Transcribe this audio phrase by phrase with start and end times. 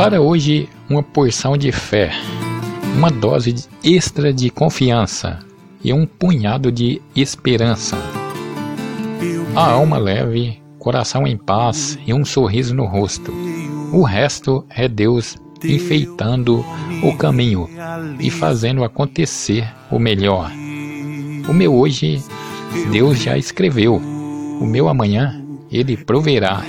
[0.00, 2.10] Para hoje, uma porção de fé,
[2.96, 3.54] uma dose
[3.84, 5.40] extra de confiança
[5.84, 7.98] e um punhado de esperança.
[9.54, 13.30] A alma leve, coração em paz e um sorriso no rosto.
[13.92, 16.64] O resto é Deus enfeitando
[17.02, 17.68] o caminho
[18.18, 20.50] e fazendo acontecer o melhor.
[21.46, 22.24] O meu hoje,
[22.90, 23.96] Deus já escreveu.
[23.96, 26.64] O meu amanhã, Ele proverá.